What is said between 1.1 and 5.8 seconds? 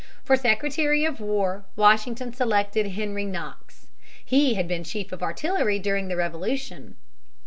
War, Washington selected Henry Knox. He had been Chief of Artillery